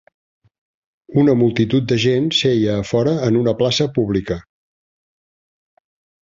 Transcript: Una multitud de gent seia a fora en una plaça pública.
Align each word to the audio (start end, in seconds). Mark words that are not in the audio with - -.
Una 1.23 1.35
multitud 1.41 1.85
de 1.91 1.97
gent 2.03 2.25
seia 2.37 2.73
a 2.77 2.87
fora 2.93 3.13
en 3.27 3.39
una 3.43 3.55
plaça 3.61 3.89
pública. 3.99 4.39